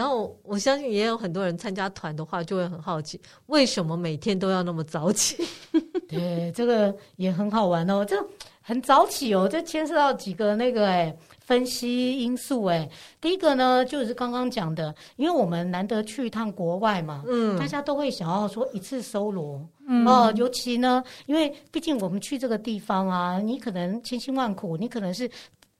[0.00, 5.36] 然后我相信也有很多人参加团的话，就会很好奇，为什么每天都要那么早起？
[6.08, 8.16] 对，这个也很好玩哦，这
[8.62, 12.88] 很早起哦，这牵涉到几个那个哎分析因素哎。
[13.20, 25.30] 第一个呢，就是刚刚讲的，因为我们难得去一趟国外嘛，嗯，大家都会想要说一次搜罗，嗯哦，尤其呢，因为毕竟我们去这个地方啊，你可能千辛万苦，你可能是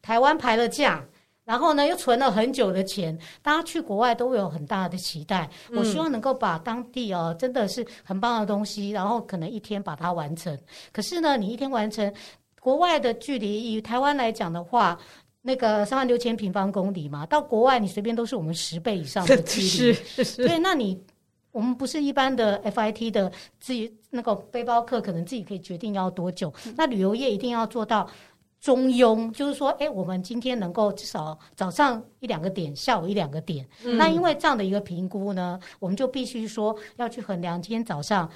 [0.03, 1.03] 台湾排了假。
[1.45, 5.51] 然后呢，又存了很久的钱，大家去国外都会有很大的期待。
[5.71, 10.57] 嗯、我希望能够把当地哦，真的是很棒的东西，然后可能一天把它完成。
[10.93, 12.13] 可是呢，你一天完成，
[12.61, 14.97] 国外的距离以台湾来讲的话，
[15.43, 19.95] 那个三万六千平方公里嘛，到国外你随便都是我们十倍以上的距离。
[19.95, 20.47] 是是。
[20.47, 21.03] 对，那你
[21.51, 26.53] 我们不是一般的 FIT 的自己那个背包客，可能自己可以决定要多久。
[26.67, 28.09] 嗯、那旅游业一定要做到。
[28.61, 33.67] 中庸就是说，哎，我们今天能够至少早上一两个点，下午一两个点。
[33.85, 38.31] 嗯、那因为这样的一个评估呢，我们就必须说要去衡量今天早上，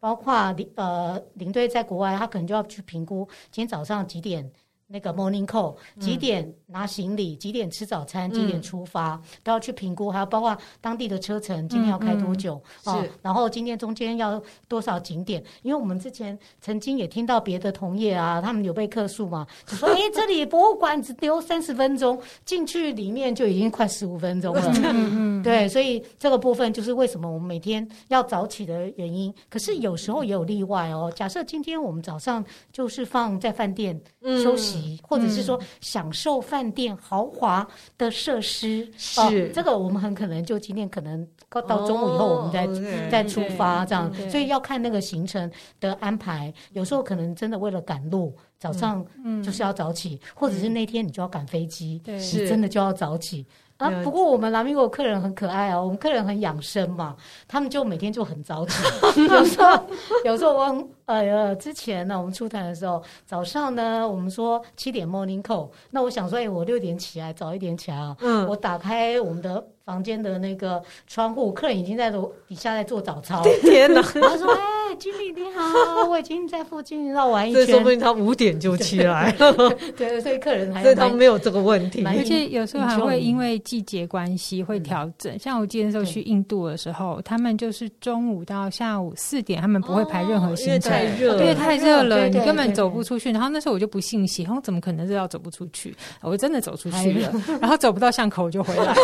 [0.00, 4.50] 包括领呃领队在国外，他可能就要去评估今天早上几点。
[4.88, 13.04] 那个 morning call 几点拿行李，几点吃早餐，几点出发，都要去评估，还有包括当地的车程，今天要开多久啊？
[13.20, 15.42] 然后今天中间要多少景点？
[15.62, 24.72] 因为我们之前曾经也听到别的同业啊，他们有被客诉嘛，就说 哎，这里博物馆只留三十分钟，进去里面就已经快十五分钟了。
[24.84, 29.34] 嗯嗯， 对，所以这个部分就是为什么我们每天要早起的原因。
[29.48, 31.12] 可是有时候也有例外哦。
[31.14, 34.75] 假设今天我们早上就是放在饭店休息。
[34.80, 38.88] 期，或者是说享受饭店豪华的设施。
[38.96, 44.12] 是这个，我们很可能就今天可能到中午以后，我们再再出发这样。
[44.30, 48.34] 所以要看那个行程的安排，有时候可能真的为了赶路。
[48.58, 49.04] 早上
[49.44, 53.46] 就是要早起，或者是那天你就要赶飞机，你真的就要早起
[53.78, 53.90] 啊。
[54.02, 58.82] 不过我们拉米果客人很可爱啊，我们客人很养生嘛，他们就每天就很早起。
[59.28, 59.86] 有时候，
[60.24, 68.16] 有时候我哎呀之前呢，我们出团的时候，早上呢，我们说七点 morning call，那我想说，哎，我六点起来，早一点起来啊。
[68.20, 73.42] 嗯，我打开我们的房间的那个窗户，客人已经在楼底下在做早操。
[73.62, 74.02] 天哪！
[74.02, 74.75] 他说，哎。
[74.94, 77.64] 经理你好， 我已经在附近绕完一圈。
[77.66, 79.52] 所以说不定他五点就起来了。
[79.96, 82.04] 对，所以客人还所以他没有这个问题。
[82.04, 85.34] 而且有时候还会因为季节关系会调整。
[85.34, 93.30] 嗯、像我记得那时候去印度的时候，他们就是中午到下午四点，他们不会排任何行程，哦、因为太热，对，太热了，你根本走不出去。
[93.30, 95.94] 然后那时候我就不信邪，然后怎么可能热到走不出去？
[96.22, 98.94] 我真的走出去了， 然后走不到巷口就回来。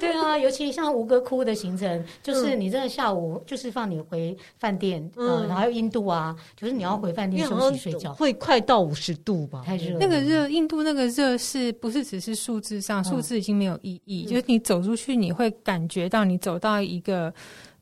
[0.00, 9.62] 对啊，尤其像吴哥窟的行程，就是你真的下午就是放你回饭店，嗯，然后还有印度啊，就是你要回饭店休息睡觉，会快到五十度吧？
[9.64, 9.98] 太热。
[9.98, 13.02] 那个热，印度那个热是不是只是数字上？
[13.04, 17.32] 数字已经没有意义，就是你走出去，你会感觉到你走到一个。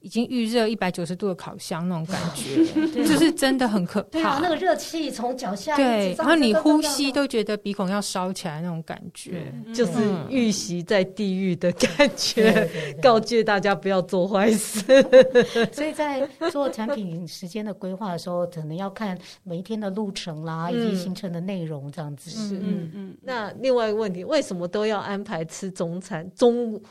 [0.01, 4.09] 已经预热一百九十度的烤箱那种感觉， 就是真的很可怕。
[4.11, 9.93] 对啊，那个热气从脚下，对，然后你呼吸都觉得鼻孔要烧起来那种感觉，就是
[10.29, 12.69] 预习在地狱的感觉。
[13.03, 14.81] 告诫大家不要做坏事。
[15.73, 22.31] 所以在做产品时间的规划的时候，可能要看每一天的路程啦，以及行程的内容这样子。
[22.31, 23.17] 是，嗯嗯。
[23.23, 26.29] 那另外一个问题，为什么都要安排吃中餐？
[26.35, 26.83] 中午？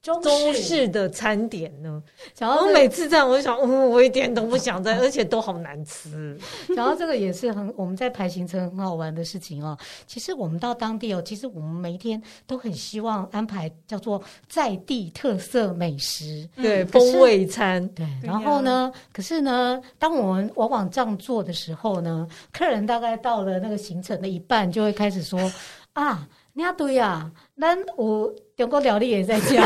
[0.00, 2.02] 中式的餐点呢？
[2.38, 6.38] 然后每次这样，我就想，嗯，我一点都不想在， 而且都好难吃。
[6.74, 9.76] 然后这个也是很我们在排行程很好玩的事情哦。
[10.06, 17.86] 其实我们到当地哦，其实我们每一天都很希望安排叫做在地特色美食，对，风味餐。
[17.88, 25.52] 对，然后呢，可是呢，当我们往往这样做的时候呢，客人大概到了那个行程的一半，就会开始说
[25.92, 26.26] 啊。
[26.54, 29.60] 你要对呀，那我中国料理也在家。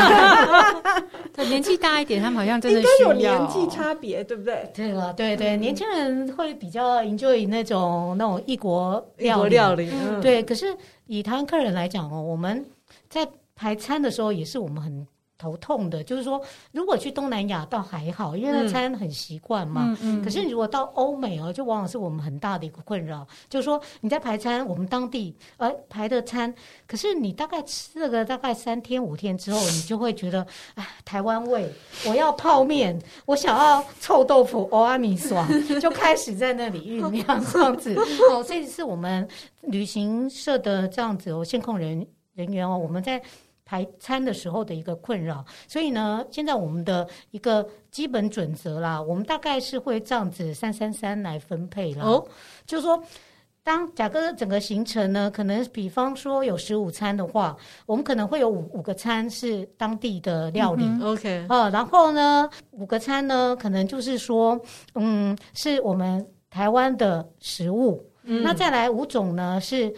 [1.47, 4.67] 年纪大一点，他们好像真的需要有年纪差别，对不对？
[4.73, 9.91] 对了，对对，年轻人会比较 enjoy 那种那种异国异国料理。
[10.21, 10.75] 对，可是
[11.05, 12.65] 以台湾客人来讲哦，我们
[13.09, 15.05] 在排餐的时候也是我们很。
[15.43, 19.83] 头痛的，就是说，如果去东南亚倒还好，因为那餐很习惯嘛。
[19.87, 26.53] 嗯嗯嗯、可是如果到欧美哦，就往往是我们很大的一个困扰，就是说你在排餐，我们当地呃排的餐，
[26.87, 31.69] 可是你大概吃了个大概三天五天之后，你就会觉得，哎，台湾味，
[32.07, 35.45] 我要泡面，我想要臭豆腐，欧阿米爽，
[35.81, 37.93] 就开始在那里酝酿这样子。
[38.31, 39.27] 哦，这是我们
[39.63, 43.21] 旅行社的这样子哦，线控人人员哦，我们在。
[43.73, 52.05] 排餐的时候的一个困扰，所以呢，现在我们的一个基本准则啦，我们大概是会这样子三三三来分配啦。
[52.05, 52.23] 哦，
[52.67, 53.03] 就是说，
[53.63, 57.57] 当贾哥整个行程呢，可能比方说有十五餐的话，
[57.87, 60.87] 我们可能会有五五个餐是当地的料理。
[61.01, 64.59] OK，啊，然后呢，五个餐呢，可能就是说，
[64.93, 68.07] 嗯，是我们台湾的食物。
[68.25, 69.91] 嗯，那再来五种呢，是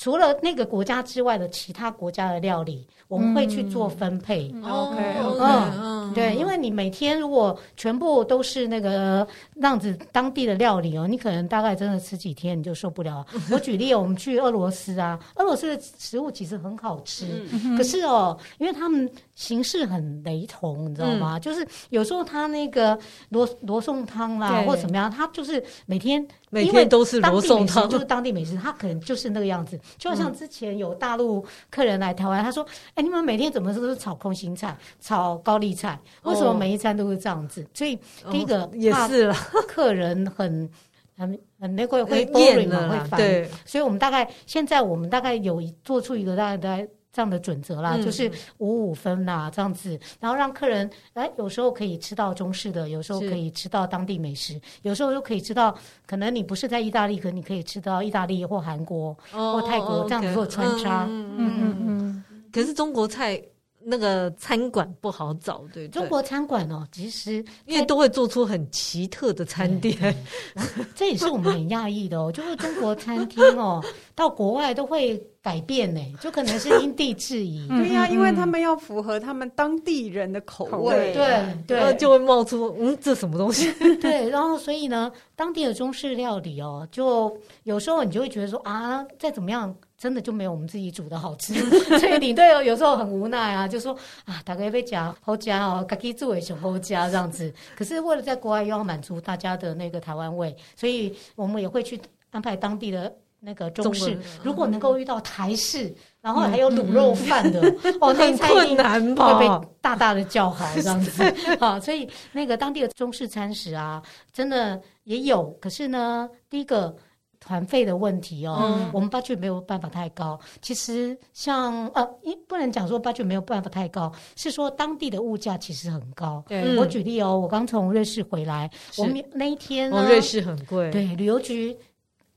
[0.00, 2.88] 除了那个国家之外的其他国家的料理。
[3.10, 4.96] 我们会去做分配，OK，
[5.40, 13.24] 嗯，对，因为你每天如果全部都是那个那样子当地的料理哦，你可能大概真的吃几天你就受不了。
[13.52, 17.44] 我举例，我们去俄罗斯啊，俄罗斯的食物其实很好吃，
[17.76, 21.38] 可是哦，因为他们形式很雷同，你知道吗？
[21.38, 29.78] 就是有时候他那个罗罗宋汤啦，或怎么样，他就是每天每天都是罗宋汤，就是当地美食，他可能就是那个样子。
[29.98, 32.66] 就像之前有大陆客人来台湾，他说。
[32.94, 35.98] 哎你们每天怎么都是炒空心菜、炒高丽菜？
[36.22, 37.66] 为什么每一餐都是这样子？
[37.74, 37.98] 所以
[38.30, 39.34] 第一个 也是了，
[39.68, 40.68] 客人很
[41.16, 43.20] 很很那个会 boring 嘛，会烦。
[43.20, 61.04] 对，所以我们大概现在我们大概有做出一个大概这样的准则啦，就是五五分啦这样子，然后让客人哎有时候可以吃到中式的，有时候可以吃到当地美食，有时候又可以吃到可能你不是在意大利，可能你可以吃到意大利或韩国或泰国这样子做穿插。
[61.08, 62.24] 嗯嗯嗯。
[62.52, 63.40] 可是中国菜
[63.82, 70.14] 那个餐馆不好找，对，对，中国餐馆哦，其实因为都会做出很奇特的餐点，
[70.94, 72.30] 这也是我们很讶异的哦。
[72.30, 73.82] 就是中国餐厅哦，
[74.14, 77.66] 到国外都会改变呢，就可能是因地制宜。
[77.72, 83.72] 对呀，因为他们要符合他们当地人的口味，对对，就会冒出嗯，这什么东西？
[84.00, 89.74] 对，然后所以呢，当地的中式料理哦，就有时候你就会觉得说啊，再怎么样。
[90.00, 91.52] 真的就没有我们自己煮的好吃，
[92.00, 97.52] 所以领队有时候很无奈啊，就说啊，大概被夹好夹哦，自己做也想好夹这样子。
[97.76, 104.18] 可是为了在国外又要满足大家的那个台湾味，所以我们也会去安排当地的那个中式。
[104.42, 109.34] 如果能够遇到台式，然后还有卤肉饭的，嗯、 哦，那餐困难吧？
[109.34, 111.22] 会被大大的叫好这样子
[111.60, 111.78] 啊。
[111.78, 115.50] 所 以那个当地的中式餐食啊，真的也有。
[115.60, 116.96] 可是呢，第一个。
[117.40, 120.38] 团费的问题哦，嗯、我们 budget 没有办法太高。
[120.60, 122.06] 其实像呃，
[122.46, 126.44] 不能讲说 budget 没有办法太高，是说当地的物价其实很高。
[126.46, 130.90] 对，我举例哦，我刚从瑞士回来，我们那一天呢，哦，瑞士很贵。
[130.90, 131.76] 对，旅游局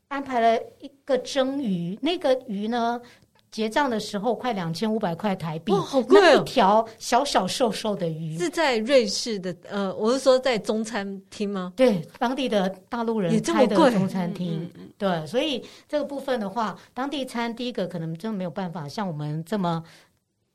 [0.08, 3.02] 安排了一个蒸鱼，那个鱼呢，
[3.54, 6.42] 结账的时候快两千五百块台币，哇，好贵哦！
[6.42, 11.72] 一条小小瘦瘦的鱼是在瑞士的，呃，我是说在中餐厅吗？
[11.76, 19.84] 对，当地的大陆人开的中餐厅，对，所以这个部分的话，当地餐第一个可能真的没有办法像我们这么。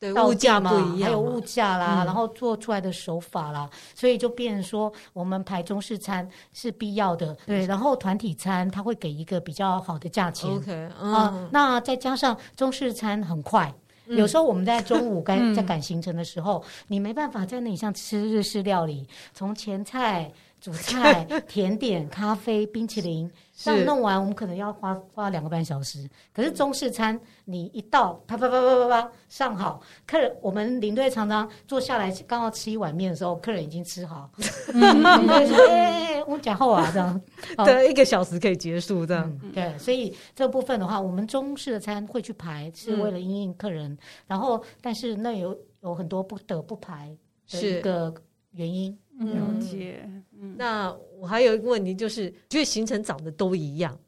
[0.00, 7.36] 对，物价不一样，还有物价啦，嗯、然后做出来的手法啦，所以就变成说，我们排中式餐是必要的。
[7.44, 10.48] 对，然后团体餐他会给一个比较好的价钱。
[10.50, 13.74] OK，啊、嗯呃，那再加上中式餐很快，
[14.06, 20.32] 嗯、有时候我们在中午赶在赶行程的时候，嗯、你没办法在那里像吃日式料理，从前菜。
[20.60, 26.08] 主菜、甜点、咖啡、冰淇淋，这样弄完，我们可能要花花两个半小时。
[26.32, 34.28] 可是中式餐，你一到，啪啪啪啪啪啪上好，客人我们领队常常坐下来刚要吃一碗面的时候，客人已经吃好。
[34.72, 37.20] 领队说：“哎，我讲后啊，这样，
[37.64, 43.96] 对，一个小时可以结束这样。”对，所以这部分的话，我们中式的餐会去排，是为了应应客人。
[44.26, 47.16] 然后，但是那有有很多不得不排
[47.48, 48.12] 的一个
[48.50, 48.98] 原因。
[49.18, 50.08] 了解。
[50.56, 53.98] 那我还有一个问题，就是觉得行程长得都一样，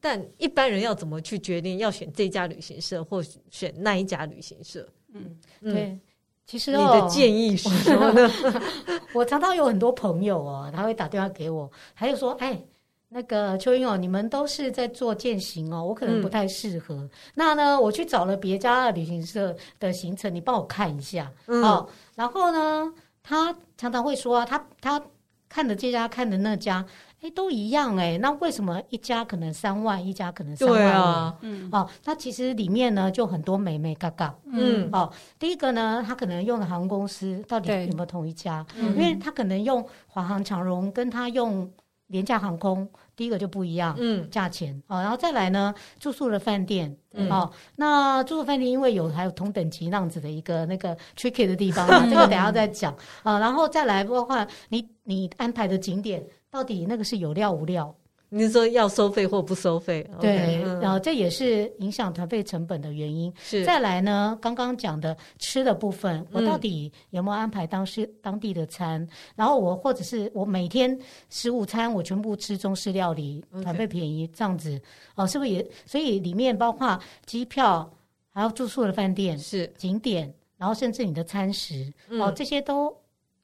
[0.00, 4.88] 但一般人要怎么去决定要选这家旅行社或选那一家旅行社？
[5.14, 5.98] 嗯，对，
[6.44, 8.30] 其实你的建议是什么呢？
[9.14, 12.60] 我常常有很多朋友哦，他会打电话给我，他就说：“哎，
[13.08, 16.94] 那个秋英哦，你们都是在做践行哦，我可能不太适合。
[16.96, 21.32] 嗯、那呢，我去找了别家的旅行社的行程，你帮我看一下。
[21.46, 22.92] 嗯、哦，然后呢，
[23.26, 25.02] 他常常会说啊，他他。
[25.48, 26.84] 看的这家，看的那家，
[27.22, 28.18] 哎，都一样哎。
[28.18, 30.76] 那为什么一家可能三万，一家可能三万？
[30.76, 34.34] 对啊，嗯，哦，那其实里面呢就很多美眉嘎嘎。
[34.52, 38.66] 嗯，哦，第一个呢，他可能用的航空公司到底有没有同一家？
[38.74, 41.70] 嗯，因为他可能用华航、长荣，跟他用
[42.08, 42.86] 廉价航空。
[43.16, 44.80] 第一个就不一样，嗯，价钱。
[44.86, 52.94] 啊，然后再来呢，住宿的饭店，嗯，哦，那住宿饭店因为有还有同等级那样子的一个那个 tricky 的地方，这个等下再讲。
[53.22, 57.94] 啊，然后再来的话，你你安排的景点到底那个是有料无料？
[58.28, 60.08] 你是说要收费或不收费？
[60.20, 63.32] 对，然后这也是影响团费成本的原因。
[63.38, 69.06] 是，再来呢，刚刚讲的吃的部分，我到底有没有安排当时当地的餐？
[69.34, 70.98] 然后我或者是我每天
[71.30, 74.80] 十五餐我全部吃中式料理，团费便宜这样子
[75.14, 75.66] 哦，是不是也？
[75.84, 77.88] 所以里面包括机票，
[78.30, 82.94] 还有住宿的饭店，是景点，然后甚至你的餐食哦，这些都。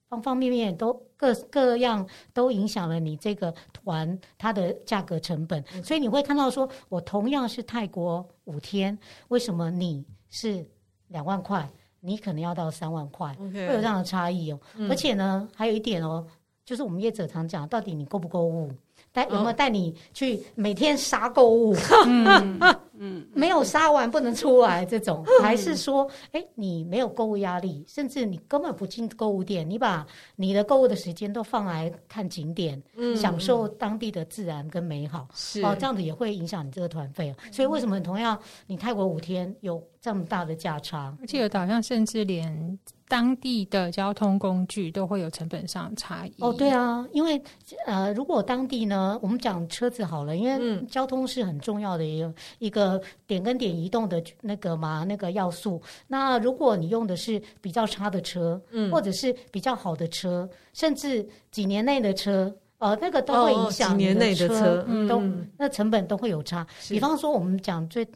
[0.08, 0.92] 方方面面都
[1.22, 10.66] 各各样都影响了你这个团它的价格成本，嗯、所以你会看到说，我同样是泰国五天，为什么你是
[11.06, 14.58] 两万块，你可能要到三万块.会有这样的差异哦。
[14.74, 16.26] 嗯、而且呢，还有一点哦，
[16.64, 18.72] 就是我们业者常讲，到底你购不购物？
[19.12, 21.76] 带有没有带你去每天杀购物？
[22.04, 22.58] 嗯
[23.04, 37.34] 嗯，没有杀完不能出来这种，还是说，哎，你没有购物压力，甚至你根本不进购物店，你把你的购物的时间都放来看景点，嗯，享受当地的自然跟美好，是哦，这样子也会影响你这个团费。
[37.50, 38.38] 所以为什么同样
[38.68, 41.12] 你泰国五天有这么大的价差？
[41.20, 42.78] 而且有好像甚至连。
[43.08, 46.32] 当地的交通工具都会有成本上差异。
[46.38, 47.38] 哦，对啊，因为
[47.84, 52.91] 呃，如果当地呢，我们讲车子好了，因为交通是很重要的一个一个
[53.26, 55.80] 点跟点移动的那个嘛，那个要素。
[56.08, 65.22] 那如果你用的是比较差的车，嗯，或者是比较好的车，甚至几年内的车，呃，那个都会影响几年内的车，都
[65.58, 66.66] 那成本都会有差。
[66.88, 68.06] 比方说，我们讲最。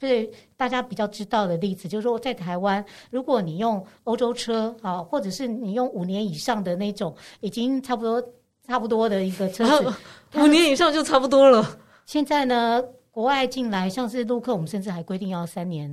[0.00, 8.22] 最大家比较知道的例子，就是说在台湾，如果你用欧洲车啊，或者是你用五年以上的那种，已经差不多
[8.64, 9.92] 差不多的一个车子，
[10.36, 11.76] 五年以上就差不多了。
[12.06, 12.80] 现在呢，
[13.18, 15.90] 国外进来，像是陆客，我们甚至还规定要三年、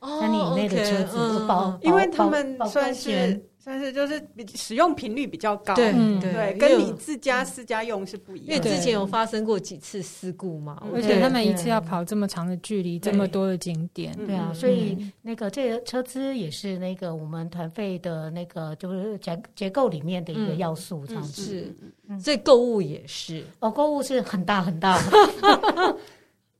[0.00, 3.42] 哦、三年以内的车子都保、嗯，因为他们算是。
[3.58, 8.46] 算是就是比使用频率比较高，对、嗯、对，跟你自家私家用是不一样。
[8.46, 21.42] 因为之前有发生过几次事故嘛，而且他们一次要跑这么长的距离，这么多的景点，对啊，所以那个这个车资也是那个我们团费的那个就是结结构里面的一个要素，这样子。
[21.42, 23.42] 是，所以购物也是。
[23.58, 24.96] 哦，购物是很大很大。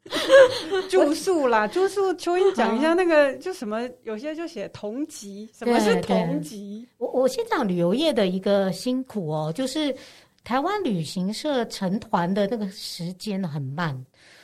[0.88, 6.86] 住宿啦，住宿，秋英讲一下那个，就什么，有些就写同级，什么是同级？
[6.98, 9.94] 我我先讲旅游业的一个辛苦哦，就是
[10.44, 13.94] 台湾旅行社成团的那个时间很慢，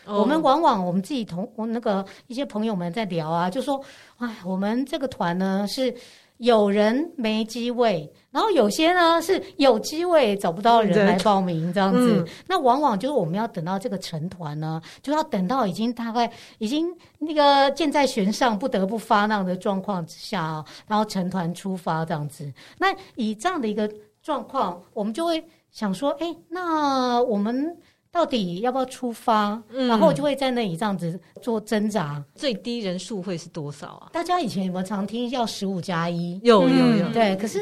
[0.04, 3.80] 哦、我们往往我们自己同我那个一些朋友们在聊啊，就说，
[4.18, 5.94] 哎，我们这个团呢是。
[6.42, 16.28] 有人没机位，然后有些呢是有机位找不到人来报名这样子，嗯、那往往就是我们要等到这个成团呢，就要等到已经大概
[16.58, 22.52] 已经那个箭在弦上，不得不发那样的状况之下，然后成团出发这样子。
[22.76, 23.88] 那以这样的一个
[24.20, 27.76] 状况，我们就会想说，哎，那我们。
[28.12, 29.60] 到底要不要出发？
[29.70, 32.22] 嗯、然后就会在那里这样子做挣扎。
[32.34, 34.10] 最低人数会是多少啊？
[34.12, 36.38] 大家以前有没有常听叫十五加一？
[36.42, 37.08] 有有有。
[37.10, 37.58] 对，可是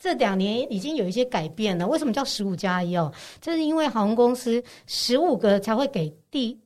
[0.00, 1.86] 这两年已经有一些改变了。
[1.86, 3.12] 为什么叫十五加一哦？
[3.40, 6.58] 这是因为航空公司十五个才会给第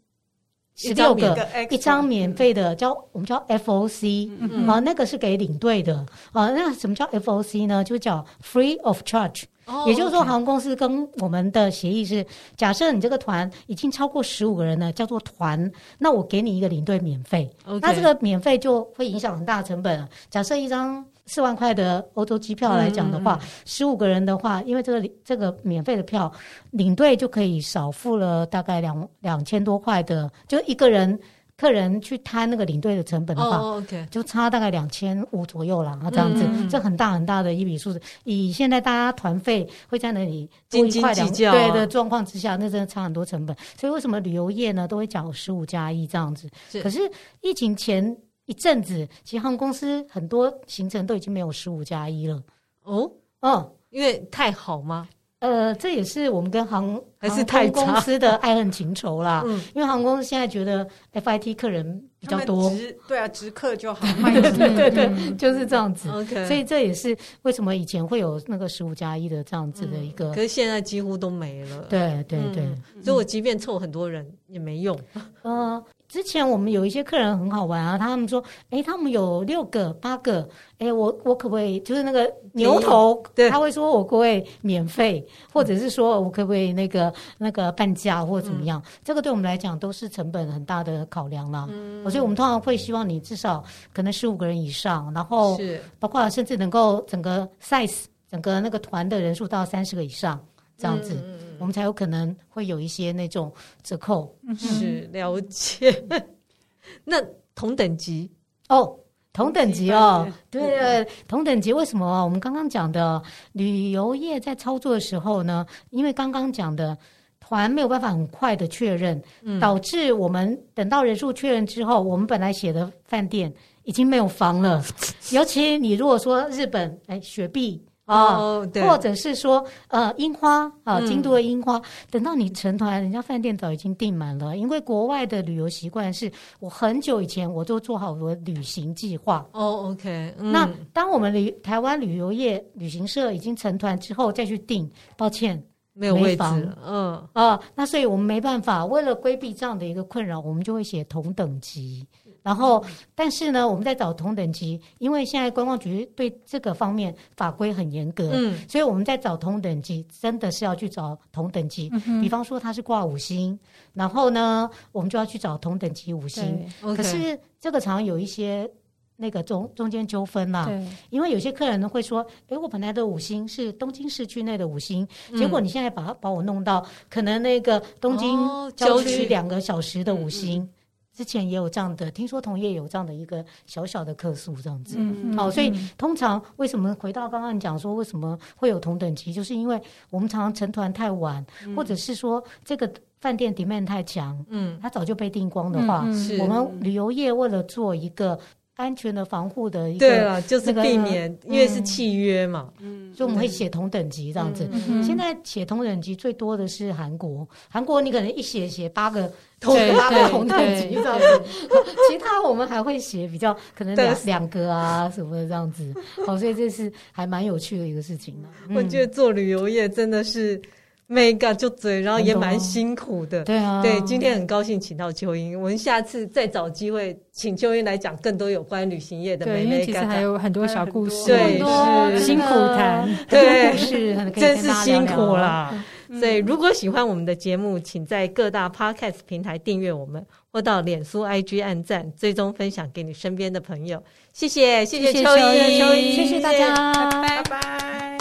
[0.75, 5.97] 十六个一张免费的，叫我们叫 FOC 啊、嗯哦，那个是给领队的
[6.33, 6.53] 啊、哦。
[6.57, 7.85] 那什么叫 FOC 呢？
[7.85, 9.45] 就叫 Free of Charge。
[9.87, 12.25] 也就是说，航空公司跟我们的协议是：
[12.57, 17.51] 假设你这个团已经超过十五个人了，叫做团，那我给你一个领队免费。
[17.81, 20.09] 那这个免费就会影响很大的成本。
[20.31, 26.31] 假设一张四万块的欧洲机票来讲的话，十五个人的话，因为这个这个免费的票，
[26.71, 31.19] 领队就可以少付了大概两两千多块的，就一个人。
[31.57, 33.83] 客人去摊那个领队的成本的话，oh.
[34.11, 38.01] 就差大概两千五左右了，这样子，嗯、这很大很大的一笔数字。
[38.25, 43.57] 以现在大家团费会在那里斤斤计较对的状况之下，那真的差很多成本。
[43.79, 46.47] 所以为什么旅游业呢都会讲十五加一这样子？
[46.71, 47.01] 是可是
[47.41, 52.43] 疫情前一阵子，其实航空公司很多行程都已经没有十五加一了。
[52.83, 55.09] 哦哦，因为太好吗？
[55.47, 59.43] 呃，这也是我们跟航还是太公司的爱恨情仇啦。
[59.47, 62.73] 嗯，因为航空公司现在觉得 FIT 客人比较多，
[63.07, 66.09] 对啊，直客就好， 对对对，就是这样子。
[66.11, 71.87] OK，所以这也是为什么以前会有那个十五加一的这样子的一个，可是现在几乎都没了。
[71.89, 72.65] 对对对，
[73.03, 74.99] 所以我即便凑很多人也没用。
[75.43, 75.83] 嗯。
[76.17, 80.49] 之前我们有一些客人很好玩啊，他们说，哎，他们有六个、八个，
[80.79, 83.23] 哎，我我可不可以就是那个牛头？
[83.35, 88.83] 对，他会说我可不可以免费，或者是说我可不可以那个那个半价或者怎么样？
[88.87, 91.67] 嗯、这个对我们来讲都是成本很大的考量啦。
[91.71, 93.63] 嗯，所以我们通常会希望你至少
[93.93, 100.43] 可能十五个人以上，然后是包括甚至能够整个 size 整个那个团的人数到三十个以上
[100.79, 101.13] 这样子。
[101.23, 103.53] 嗯我们才有可能会有一些那种
[103.83, 106.05] 折扣，是了解。
[107.05, 107.21] 那
[107.55, 108.31] 同等级
[108.69, 108.97] 哦，
[109.33, 112.25] 同等级哦，对同等级为什么？
[112.25, 116.97] 我们刚刚讲的旅游业在操作的时候呢，因为刚刚讲的
[117.41, 123.53] 团没有办法很快的确认，嗯、导致我们等到人数确认之后，我们本来写的饭店
[123.83, 124.85] 已经没有房了。
[125.33, 127.85] 尤其你如果说日本，哎，雪碧。
[128.07, 134.57] 哦，对，或者是说，呃，樱花啊，京都的樱花，嗯、等到你成团，人家饭店早已经订满了。
[134.57, 136.31] 因为国外的旅游习惯是，
[136.61, 139.45] 我很久以前我就做好我的旅行计划。
[139.53, 145.61] 哦，OK，嗯、那当我们旅台湾旅游业旅行社已经成团之后再去订，抱歉，
[145.93, 146.45] 没有位置，
[146.87, 152.07] 嗯啊，那所以我们没办法，为了规避这样的一个困扰，我们就会写同等级。
[152.47, 161.91] 然后，但是呢，我们在找同等级，因为现在观光局对这个方面法规很严格，嗯，所以我们在找同等级，真的是要去找同等级。
[162.07, 163.59] 嗯、比方说它是挂五星，
[163.95, 166.65] 然后呢，我们就要去找同等级五星。
[166.81, 168.71] 可是这个常常有一些
[169.17, 170.87] 那个中中间纠纷啦，对。
[171.11, 178.39] 因为有些客人呢会说，诶，我本来的五星是东京市区内的五星，嗯、结果你现在把把我弄到可能那个东京
[178.77, 180.63] 郊区两个小时的五星。
[180.63, 180.69] 哦
[181.17, 184.97] 之前也有这样的，听说同业有这样的一个小小的客诉，这样子。
[184.99, 198.39] 嗯，好，所以通常为什么回到刚刚你讲说为什么会有同等级，就是因为我们常常成团太晚，嗯、或者是说这个饭店 demand 太强，嗯，它早就被订光的话，嗯、我们旅游业为了做一个
[198.77, 204.69] 安全的防护的一个，对了，就是避免，那个、因为是契约嘛，嗯，所以我们会写同等级这样子。
[204.71, 211.43] 嗯嗯、现在写同等级最多的是韩国，韩国你可能一写写八个同 八个同等级这样子，
[212.11, 215.93] 其他我们还会写比较可能两两个啊什么的这样子。
[216.27, 218.49] 好，所以这是还蛮有趣的一个事情呢。
[218.75, 220.61] 我觉得做旅游业真的是。
[221.09, 223.45] 每个就嘴，然后也蛮辛苦的。
[223.45, 229.59] 对啊，对，今天很高兴请到秋英，我们下次再找机会请秋英来讲更多有关旅行业的美美。
[229.59, 235.73] 对，因为其实还有很多小故事，对，是辛苦谈，对，是真是辛苦了。
[236.21, 244.01] 所以，如果喜欢我们的节目，请在各大 Podcast 平台订阅我们，或到脸书 IG 按赞，追踪分享给你身边的朋友。
[244.33, 248.16] 谢谢，谢谢秋英，谢谢大家，拜拜。